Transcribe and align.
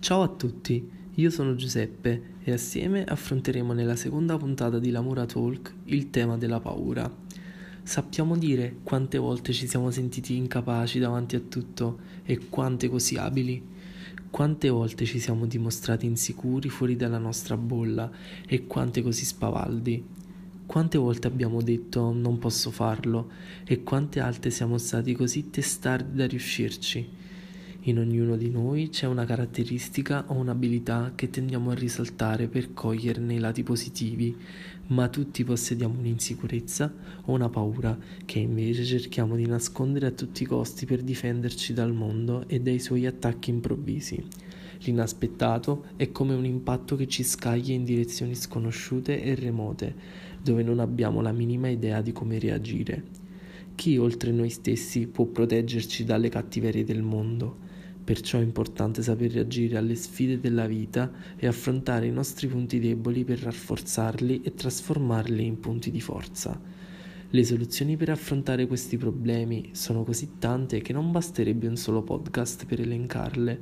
Ciao 0.00 0.22
a 0.22 0.28
tutti, 0.28 0.88
io 1.16 1.28
sono 1.28 1.56
Giuseppe 1.56 2.36
e 2.44 2.52
assieme 2.52 3.04
affronteremo 3.04 3.72
nella 3.72 3.96
seconda 3.96 4.38
puntata 4.38 4.78
di 4.78 4.90
Lamura 4.90 5.26
Talk 5.26 5.74
il 5.86 6.08
tema 6.08 6.38
della 6.38 6.60
paura. 6.60 7.12
Sappiamo 7.82 8.38
dire 8.38 8.76
quante 8.84 9.18
volte 9.18 9.52
ci 9.52 9.66
siamo 9.66 9.90
sentiti 9.90 10.36
incapaci 10.36 11.00
davanti 11.00 11.34
a 11.34 11.40
tutto 11.40 11.98
e 12.24 12.48
quante 12.48 12.88
così 12.88 13.16
abili? 13.16 13.60
Quante 14.30 14.68
volte 14.68 15.04
ci 15.04 15.18
siamo 15.18 15.46
dimostrati 15.46 16.06
insicuri 16.06 16.68
fuori 16.68 16.94
dalla 16.94 17.18
nostra 17.18 17.56
bolla 17.56 18.08
e 18.46 18.66
quante 18.66 19.02
così 19.02 19.24
spavaldi? 19.24 20.02
Quante 20.64 20.96
volte 20.96 21.26
abbiamo 21.26 21.60
detto 21.60 22.12
non 22.12 22.38
posso 22.38 22.70
farlo 22.70 23.30
e 23.64 23.82
quante 23.82 24.20
altre 24.20 24.50
siamo 24.50 24.78
stati 24.78 25.12
così 25.14 25.50
testardi 25.50 26.16
da 26.16 26.26
riuscirci? 26.26 27.26
In 27.88 27.98
ognuno 27.98 28.36
di 28.36 28.50
noi 28.50 28.90
c'è 28.90 29.06
una 29.06 29.24
caratteristica 29.24 30.26
o 30.26 30.34
un'abilità 30.34 31.12
che 31.14 31.30
tendiamo 31.30 31.70
a 31.70 31.74
risaltare 31.74 32.46
per 32.46 32.74
coglierne 32.74 33.32
i 33.32 33.38
lati 33.38 33.62
positivi, 33.62 34.36
ma 34.88 35.08
tutti 35.08 35.42
possediamo 35.42 35.98
un'insicurezza 35.98 36.92
o 37.24 37.32
una 37.32 37.48
paura 37.48 37.96
che 38.26 38.40
invece 38.40 38.84
cerchiamo 38.84 39.36
di 39.36 39.46
nascondere 39.46 40.04
a 40.04 40.10
tutti 40.10 40.42
i 40.42 40.46
costi 40.46 40.84
per 40.84 41.00
difenderci 41.00 41.72
dal 41.72 41.94
mondo 41.94 42.46
e 42.46 42.60
dai 42.60 42.78
suoi 42.78 43.06
attacchi 43.06 43.48
improvvisi. 43.48 44.22
L'inaspettato 44.80 45.86
è 45.96 46.12
come 46.12 46.34
un 46.34 46.44
impatto 46.44 46.94
che 46.94 47.08
ci 47.08 47.22
scaglia 47.22 47.72
in 47.72 47.84
direzioni 47.84 48.34
sconosciute 48.34 49.22
e 49.22 49.34
remote, 49.34 49.94
dove 50.42 50.62
non 50.62 50.78
abbiamo 50.80 51.22
la 51.22 51.32
minima 51.32 51.68
idea 51.68 52.02
di 52.02 52.12
come 52.12 52.38
reagire. 52.38 53.02
Chi 53.74 53.96
oltre 53.96 54.30
noi 54.30 54.50
stessi 54.50 55.06
può 55.06 55.24
proteggerci 55.24 56.04
dalle 56.04 56.28
cattiverie 56.28 56.84
del 56.84 57.00
mondo? 57.00 57.64
Perciò 58.08 58.38
è 58.38 58.42
importante 58.42 59.02
saper 59.02 59.32
reagire 59.32 59.76
alle 59.76 59.94
sfide 59.94 60.40
della 60.40 60.66
vita 60.66 61.12
e 61.36 61.46
affrontare 61.46 62.06
i 62.06 62.10
nostri 62.10 62.46
punti 62.46 62.80
deboli 62.80 63.22
per 63.22 63.38
rafforzarli 63.38 64.40
e 64.40 64.54
trasformarli 64.54 65.44
in 65.44 65.60
punti 65.60 65.90
di 65.90 66.00
forza. 66.00 66.58
Le 67.28 67.44
soluzioni 67.44 67.98
per 67.98 68.08
affrontare 68.08 68.66
questi 68.66 68.96
problemi 68.96 69.68
sono 69.72 70.04
così 70.04 70.38
tante 70.38 70.80
che 70.80 70.94
non 70.94 71.12
basterebbe 71.12 71.66
un 71.66 71.76
solo 71.76 72.00
podcast 72.00 72.64
per 72.64 72.80
elencarle, 72.80 73.60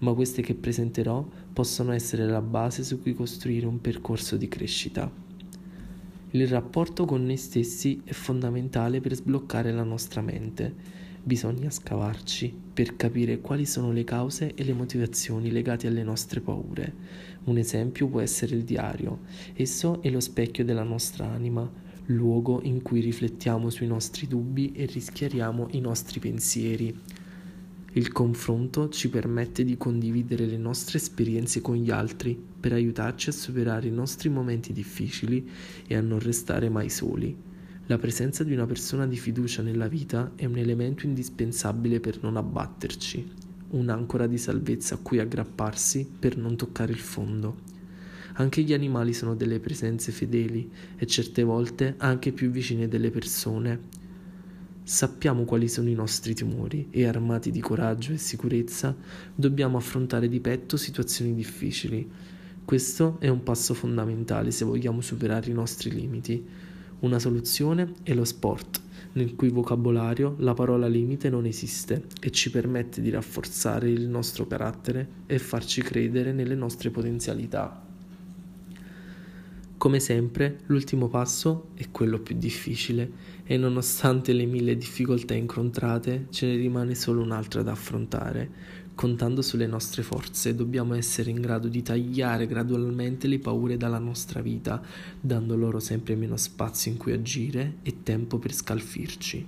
ma 0.00 0.12
queste 0.12 0.42
che 0.42 0.54
presenterò 0.54 1.26
possono 1.50 1.92
essere 1.92 2.26
la 2.26 2.42
base 2.42 2.84
su 2.84 3.00
cui 3.00 3.14
costruire 3.14 3.64
un 3.64 3.80
percorso 3.80 4.36
di 4.36 4.48
crescita. 4.48 5.10
Il 6.32 6.46
rapporto 6.46 7.06
con 7.06 7.24
noi 7.24 7.38
stessi 7.38 8.02
è 8.04 8.12
fondamentale 8.12 9.00
per 9.00 9.14
sbloccare 9.14 9.72
la 9.72 9.82
nostra 9.82 10.20
mente 10.20 11.06
Bisogna 11.28 11.68
scavarci 11.68 12.54
per 12.72 12.96
capire 12.96 13.40
quali 13.40 13.66
sono 13.66 13.92
le 13.92 14.02
cause 14.02 14.54
e 14.54 14.64
le 14.64 14.72
motivazioni 14.72 15.50
legate 15.50 15.86
alle 15.86 16.02
nostre 16.02 16.40
paure. 16.40 16.94
Un 17.44 17.58
esempio 17.58 18.08
può 18.08 18.20
essere 18.20 18.56
il 18.56 18.64
diario. 18.64 19.18
Esso 19.52 20.00
è 20.00 20.08
lo 20.08 20.20
specchio 20.20 20.64
della 20.64 20.84
nostra 20.84 21.26
anima, 21.26 21.70
luogo 22.06 22.62
in 22.62 22.80
cui 22.80 23.00
riflettiamo 23.00 23.68
sui 23.68 23.86
nostri 23.86 24.26
dubbi 24.26 24.72
e 24.72 24.86
rischiariamo 24.86 25.68
i 25.72 25.80
nostri 25.80 26.18
pensieri. 26.18 26.98
Il 27.92 28.10
confronto 28.10 28.88
ci 28.88 29.10
permette 29.10 29.64
di 29.64 29.76
condividere 29.76 30.46
le 30.46 30.56
nostre 30.56 30.96
esperienze 30.96 31.60
con 31.60 31.76
gli 31.76 31.90
altri 31.90 32.42
per 32.58 32.72
aiutarci 32.72 33.28
a 33.28 33.32
superare 33.32 33.86
i 33.86 33.92
nostri 33.92 34.30
momenti 34.30 34.72
difficili 34.72 35.46
e 35.86 35.94
a 35.94 36.00
non 36.00 36.20
restare 36.20 36.70
mai 36.70 36.88
soli. 36.88 37.36
La 37.90 37.96
presenza 37.96 38.44
di 38.44 38.52
una 38.52 38.66
persona 38.66 39.06
di 39.06 39.16
fiducia 39.16 39.62
nella 39.62 39.88
vita 39.88 40.32
è 40.36 40.44
un 40.44 40.58
elemento 40.58 41.06
indispensabile 41.06 42.00
per 42.00 42.22
non 42.22 42.36
abbatterci, 42.36 43.26
un'ancora 43.70 44.26
di 44.26 44.36
salvezza 44.36 44.96
a 44.96 44.98
cui 44.98 45.20
aggrapparsi 45.20 46.06
per 46.18 46.36
non 46.36 46.54
toccare 46.54 46.92
il 46.92 46.98
fondo. 46.98 47.56
Anche 48.34 48.60
gli 48.60 48.74
animali 48.74 49.14
sono 49.14 49.34
delle 49.34 49.58
presenze 49.58 50.12
fedeli 50.12 50.70
e 50.98 51.06
certe 51.06 51.42
volte 51.42 51.94
anche 51.96 52.32
più 52.32 52.50
vicine 52.50 52.88
delle 52.88 53.08
persone. 53.08 53.80
Sappiamo 54.82 55.44
quali 55.44 55.66
sono 55.66 55.88
i 55.88 55.94
nostri 55.94 56.34
timori 56.34 56.88
e 56.90 57.06
armati 57.06 57.50
di 57.50 57.60
coraggio 57.60 58.12
e 58.12 58.18
sicurezza 58.18 58.94
dobbiamo 59.34 59.78
affrontare 59.78 60.28
di 60.28 60.40
petto 60.40 60.76
situazioni 60.76 61.34
difficili. 61.34 62.06
Questo 62.66 63.16
è 63.18 63.28
un 63.28 63.42
passo 63.42 63.72
fondamentale 63.72 64.50
se 64.50 64.66
vogliamo 64.66 65.00
superare 65.00 65.50
i 65.50 65.54
nostri 65.54 65.90
limiti 65.90 66.67
una 67.00 67.18
soluzione 67.18 67.94
è 68.02 68.12
lo 68.14 68.24
sport, 68.24 68.80
nel 69.12 69.34
cui 69.34 69.50
vocabolario 69.50 70.34
la 70.38 70.54
parola 70.54 70.88
limite 70.88 71.30
non 71.30 71.46
esiste 71.46 72.06
e 72.20 72.30
ci 72.30 72.50
permette 72.50 73.00
di 73.00 73.10
rafforzare 73.10 73.88
il 73.88 74.08
nostro 74.08 74.46
carattere 74.46 75.08
e 75.26 75.38
farci 75.38 75.82
credere 75.82 76.32
nelle 76.32 76.54
nostre 76.54 76.90
potenzialità. 76.90 77.87
Come 79.78 80.00
sempre, 80.00 80.58
l'ultimo 80.66 81.06
passo 81.06 81.68
è 81.74 81.92
quello 81.92 82.18
più 82.18 82.36
difficile 82.36 83.12
e 83.44 83.56
nonostante 83.56 84.32
le 84.32 84.44
mille 84.44 84.76
difficoltà 84.76 85.34
incontrate, 85.34 86.26
ce 86.30 86.46
ne 86.46 86.56
rimane 86.56 86.96
solo 86.96 87.22
un'altra 87.22 87.62
da 87.62 87.70
affrontare. 87.70 88.50
Contando 88.96 89.40
sulle 89.40 89.68
nostre 89.68 90.02
forze, 90.02 90.56
dobbiamo 90.56 90.94
essere 90.94 91.30
in 91.30 91.40
grado 91.40 91.68
di 91.68 91.80
tagliare 91.80 92.48
gradualmente 92.48 93.28
le 93.28 93.38
paure 93.38 93.76
dalla 93.76 94.00
nostra 94.00 94.40
vita, 94.40 94.82
dando 95.20 95.54
loro 95.54 95.78
sempre 95.78 96.16
meno 96.16 96.36
spazio 96.36 96.90
in 96.90 96.96
cui 96.96 97.12
agire 97.12 97.76
e 97.82 98.02
tempo 98.02 98.38
per 98.38 98.52
scalfirci. 98.52 99.46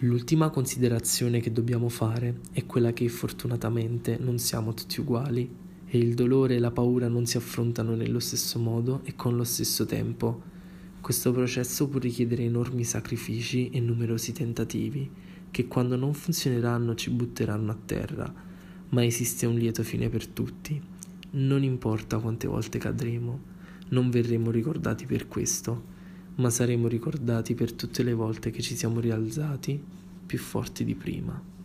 L'ultima 0.00 0.50
considerazione 0.50 1.40
che 1.40 1.50
dobbiamo 1.50 1.88
fare 1.88 2.40
è 2.52 2.66
quella 2.66 2.92
che 2.92 3.08
fortunatamente 3.08 4.18
non 4.20 4.36
siamo 4.36 4.74
tutti 4.74 5.00
uguali 5.00 5.68
e 5.92 5.98
il 5.98 6.14
dolore 6.14 6.54
e 6.54 6.58
la 6.60 6.70
paura 6.70 7.08
non 7.08 7.26
si 7.26 7.36
affrontano 7.36 7.96
nello 7.96 8.20
stesso 8.20 8.60
modo 8.60 9.00
e 9.02 9.16
con 9.16 9.34
lo 9.34 9.42
stesso 9.42 9.84
tempo. 9.86 10.40
Questo 11.00 11.32
processo 11.32 11.88
può 11.88 11.98
richiedere 11.98 12.44
enormi 12.44 12.84
sacrifici 12.84 13.70
e 13.70 13.80
numerosi 13.80 14.30
tentativi, 14.30 15.10
che 15.50 15.66
quando 15.66 15.96
non 15.96 16.14
funzioneranno 16.14 16.94
ci 16.94 17.10
butteranno 17.10 17.72
a 17.72 17.78
terra, 17.84 18.32
ma 18.90 19.04
esiste 19.04 19.46
un 19.46 19.56
lieto 19.56 19.82
fine 19.82 20.08
per 20.08 20.28
tutti. 20.28 20.80
Non 21.32 21.64
importa 21.64 22.18
quante 22.18 22.46
volte 22.46 22.78
cadremo, 22.78 23.40
non 23.88 24.10
verremo 24.10 24.52
ricordati 24.52 25.06
per 25.06 25.26
questo, 25.26 25.82
ma 26.36 26.50
saremo 26.50 26.86
ricordati 26.86 27.54
per 27.54 27.72
tutte 27.72 28.04
le 28.04 28.14
volte 28.14 28.50
che 28.52 28.62
ci 28.62 28.76
siamo 28.76 29.00
rialzati 29.00 29.82
più 30.24 30.38
forti 30.38 30.84
di 30.84 30.94
prima. 30.94 31.59